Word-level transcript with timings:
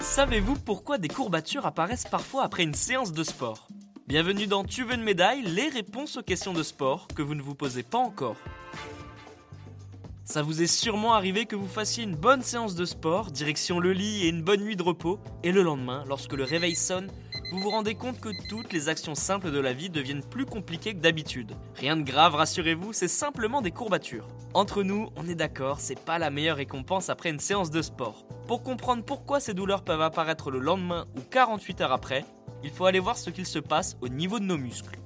Savez-vous 0.00 0.54
pourquoi 0.54 0.98
des 0.98 1.08
courbatures 1.08 1.66
apparaissent 1.66 2.06
parfois 2.08 2.44
après 2.44 2.62
une 2.62 2.74
séance 2.74 3.12
de 3.12 3.24
sport? 3.24 3.66
Bienvenue 4.06 4.46
dans 4.46 4.62
Tu 4.62 4.84
veux 4.84 4.94
une 4.94 5.02
médaille, 5.02 5.42
les 5.42 5.68
réponses 5.68 6.18
aux 6.18 6.22
questions 6.22 6.52
de 6.52 6.62
sport 6.62 7.08
que 7.08 7.22
vous 7.22 7.34
ne 7.34 7.42
vous 7.42 7.54
posez 7.56 7.82
pas 7.82 7.98
encore. 7.98 8.36
Ça 10.24 10.42
vous 10.42 10.62
est 10.62 10.66
sûrement 10.66 11.14
arrivé 11.14 11.46
que 11.46 11.56
vous 11.56 11.66
fassiez 11.66 12.04
une 12.04 12.14
bonne 12.14 12.42
séance 12.42 12.74
de 12.74 12.84
sport, 12.84 13.30
direction 13.30 13.80
le 13.80 13.92
lit 13.92 14.24
et 14.24 14.28
une 14.28 14.42
bonne 14.42 14.62
nuit 14.62 14.76
de 14.76 14.82
repos, 14.82 15.18
et 15.42 15.52
le 15.52 15.62
lendemain, 15.62 16.04
lorsque 16.06 16.32
le 16.34 16.44
réveil 16.44 16.76
sonne, 16.76 17.10
vous 17.50 17.58
vous 17.58 17.70
rendez 17.70 17.94
compte 17.94 18.20
que 18.20 18.30
toutes 18.48 18.72
les 18.72 18.88
actions 18.88 19.14
simples 19.14 19.50
de 19.50 19.58
la 19.58 19.72
vie 19.72 19.90
deviennent 19.90 20.24
plus 20.24 20.46
compliquées 20.46 20.94
que 20.94 21.00
d'habitude. 21.00 21.52
Rien 21.76 21.96
de 21.96 22.02
grave, 22.02 22.34
rassurez-vous, 22.34 22.92
c'est 22.92 23.08
simplement 23.08 23.62
des 23.62 23.70
courbatures. 23.70 24.28
Entre 24.54 24.82
nous, 24.82 25.10
on 25.16 25.28
est 25.28 25.34
d'accord, 25.34 25.80
c'est 25.80 25.98
pas 25.98 26.18
la 26.18 26.30
meilleure 26.30 26.56
récompense 26.56 27.10
après 27.10 27.30
une 27.30 27.40
séance 27.40 27.70
de 27.70 27.82
sport. 27.82 28.26
Pour 28.46 28.62
comprendre 28.62 29.04
pourquoi 29.04 29.40
ces 29.40 29.54
douleurs 29.54 29.84
peuvent 29.84 30.02
apparaître 30.02 30.50
le 30.50 30.58
lendemain 30.58 31.06
ou 31.16 31.20
48 31.20 31.80
heures 31.82 31.92
après, 31.92 32.24
il 32.62 32.70
faut 32.70 32.86
aller 32.86 32.98
voir 32.98 33.18
ce 33.18 33.30
qu'il 33.30 33.46
se 33.46 33.58
passe 33.58 33.96
au 34.00 34.08
niveau 34.08 34.38
de 34.38 34.44
nos 34.44 34.58
muscles. 34.58 34.98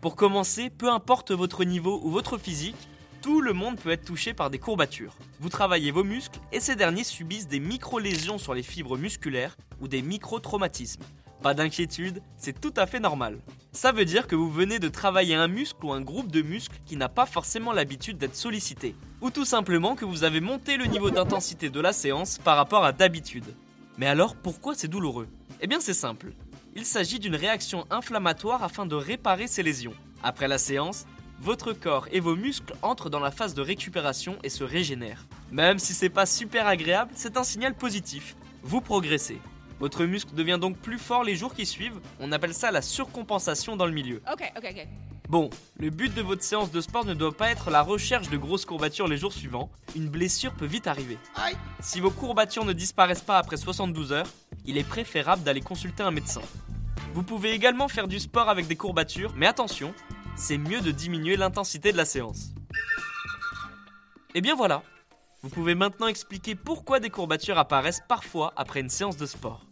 Pour 0.00 0.14
commencer, 0.14 0.70
peu 0.70 0.90
importe 0.90 1.32
votre 1.32 1.64
niveau 1.64 2.00
ou 2.04 2.10
votre 2.10 2.38
physique, 2.38 2.88
tout 3.20 3.40
le 3.40 3.52
monde 3.52 3.78
peut 3.78 3.90
être 3.90 4.04
touché 4.04 4.34
par 4.34 4.50
des 4.50 4.58
courbatures. 4.58 5.14
Vous 5.40 5.48
travaillez 5.48 5.90
vos 5.90 6.04
muscles 6.04 6.38
et 6.52 6.60
ces 6.60 6.76
derniers 6.76 7.04
subissent 7.04 7.48
des 7.48 7.60
micro-lésions 7.60 8.38
sur 8.38 8.54
les 8.54 8.62
fibres 8.62 8.96
musculaires 8.96 9.56
ou 9.80 9.88
des 9.88 10.02
micro-traumatismes. 10.02 11.02
Pas 11.42 11.54
d'inquiétude, 11.54 12.20
c'est 12.36 12.60
tout 12.60 12.74
à 12.76 12.86
fait 12.86 12.98
normal. 12.98 13.38
Ça 13.70 13.92
veut 13.92 14.04
dire 14.04 14.26
que 14.26 14.34
vous 14.34 14.50
venez 14.50 14.78
de 14.78 14.88
travailler 14.88 15.34
un 15.34 15.46
muscle 15.46 15.84
ou 15.84 15.92
un 15.92 16.00
groupe 16.00 16.32
de 16.32 16.42
muscles 16.42 16.80
qui 16.84 16.96
n'a 16.96 17.08
pas 17.08 17.26
forcément 17.26 17.72
l'habitude 17.72 18.18
d'être 18.18 18.34
sollicité. 18.34 18.96
Ou 19.20 19.30
tout 19.30 19.44
simplement 19.44 19.94
que 19.94 20.04
vous 20.04 20.24
avez 20.24 20.40
monté 20.40 20.76
le 20.76 20.86
niveau 20.86 21.10
d'intensité 21.10 21.70
de 21.70 21.80
la 21.80 21.92
séance 21.92 22.38
par 22.38 22.56
rapport 22.56 22.84
à 22.84 22.92
d'habitude. 22.92 23.54
Mais 23.98 24.06
alors 24.06 24.34
pourquoi 24.34 24.74
c'est 24.74 24.88
douloureux? 24.88 25.28
Eh 25.60 25.66
bien 25.66 25.80
c'est 25.80 25.94
simple. 25.94 26.32
Il 26.74 26.84
s'agit 26.84 27.18
d'une 27.18 27.36
réaction 27.36 27.86
inflammatoire 27.90 28.62
afin 28.62 28.86
de 28.86 28.94
réparer 28.94 29.46
ces 29.46 29.62
lésions. 29.62 29.94
Après 30.22 30.48
la 30.48 30.58
séance, 30.58 31.06
votre 31.40 31.72
corps 31.72 32.08
et 32.10 32.20
vos 32.20 32.34
muscles 32.34 32.74
entrent 32.82 33.10
dans 33.10 33.20
la 33.20 33.30
phase 33.30 33.54
de 33.54 33.62
récupération 33.62 34.38
et 34.42 34.48
se 34.48 34.64
régénèrent. 34.64 35.26
Même 35.52 35.78
si 35.78 35.94
c'est 35.94 36.08
pas 36.08 36.26
super 36.26 36.66
agréable, 36.66 37.12
c'est 37.14 37.36
un 37.36 37.44
signal 37.44 37.74
positif. 37.74 38.36
Vous 38.62 38.80
progressez. 38.80 39.40
Votre 39.78 40.04
muscle 40.04 40.34
devient 40.34 40.58
donc 40.60 40.76
plus 40.76 40.98
fort 40.98 41.22
les 41.22 41.36
jours 41.36 41.54
qui 41.54 41.64
suivent. 41.64 42.00
On 42.18 42.32
appelle 42.32 42.54
ça 42.54 42.72
la 42.72 42.82
surcompensation 42.82 43.76
dans 43.76 43.86
le 43.86 43.92
milieu. 43.92 44.20
Ok, 44.32 44.52
ok, 44.56 44.66
ok. 44.70 44.88
Bon, 45.28 45.50
le 45.78 45.90
but 45.90 46.12
de 46.14 46.22
votre 46.22 46.42
séance 46.42 46.72
de 46.72 46.80
sport 46.80 47.04
ne 47.04 47.14
doit 47.14 47.36
pas 47.36 47.50
être 47.50 47.70
la 47.70 47.82
recherche 47.82 48.30
de 48.30 48.36
grosses 48.36 48.64
courbatures 48.64 49.06
les 49.06 49.18
jours 49.18 49.32
suivants. 49.32 49.70
Une 49.94 50.08
blessure 50.08 50.54
peut 50.54 50.66
vite 50.66 50.86
arriver. 50.86 51.18
Si 51.80 52.00
vos 52.00 52.10
courbatures 52.10 52.64
ne 52.64 52.72
disparaissent 52.72 53.20
pas 53.20 53.38
après 53.38 53.58
72 53.58 54.10
heures, 54.10 54.26
il 54.64 54.78
est 54.78 54.88
préférable 54.88 55.42
d'aller 55.42 55.60
consulter 55.60 56.02
un 56.02 56.10
médecin. 56.10 56.40
Vous 57.14 57.22
pouvez 57.22 57.52
également 57.52 57.88
faire 57.88 58.08
du 58.08 58.18
sport 58.18 58.48
avec 58.48 58.66
des 58.66 58.76
courbatures, 58.76 59.32
mais 59.36 59.46
attention, 59.46 59.92
c'est 60.38 60.56
mieux 60.56 60.80
de 60.80 60.92
diminuer 60.92 61.36
l'intensité 61.36 61.92
de 61.92 61.96
la 61.96 62.04
séance. 62.04 62.52
Et 64.34 64.40
bien 64.40 64.54
voilà, 64.54 64.82
vous 65.42 65.48
pouvez 65.48 65.74
maintenant 65.74 66.06
expliquer 66.06 66.54
pourquoi 66.54 67.00
des 67.00 67.10
courbatures 67.10 67.58
apparaissent 67.58 68.02
parfois 68.08 68.52
après 68.56 68.80
une 68.80 68.88
séance 68.88 69.16
de 69.16 69.26
sport. 69.26 69.66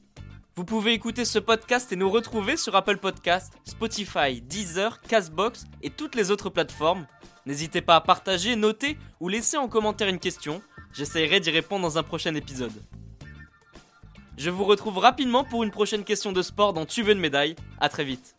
Vous 0.57 0.65
pouvez 0.65 0.93
écouter 0.93 1.25
ce 1.25 1.39
podcast 1.39 1.93
et 1.93 1.97
nous 1.97 2.11
retrouver 2.11 2.57
sur 2.57 2.75
Apple 2.75 2.97
Podcast, 2.97 3.53
Spotify, 3.65 4.41
Deezer, 4.41 5.01
Castbox 5.03 5.65
et 5.83 5.91
toutes 5.91 6.15
les 6.15 6.31
autres 6.31 6.51
plateformes. 6.51 7.07
N'hésitez 7.45 7.81
pas 7.81 7.97
à 7.97 8.01
partager, 8.01 8.57
noter 8.57 8.99
ou 9.21 9.29
laisser 9.29 9.59
en 9.59 9.69
commentaire 9.69 10.09
une 10.09 10.19
question. 10.19 10.63
J'essaierai 10.93 11.41
d'y 11.41 11.51
répondre 11.51 11.83
dans 11.83 11.99
un 11.99 12.03
prochain 12.03 12.35
épisode. 12.35 12.73
Je 14.37 14.51
vous 14.51 14.65
retrouve 14.65 14.99
rapidement 14.99 15.45
pour 15.45 15.63
une 15.63 15.71
prochaine 15.71 16.05
question 16.05 16.33
de 16.33 16.43
sport 16.43 16.73
dans 16.73 16.87
Tu 16.87 17.03
veux 17.03 17.13
une 17.13 17.21
médaille. 17.21 17.55
À 17.79 17.89
très 17.89 18.05
vite. 18.05 18.37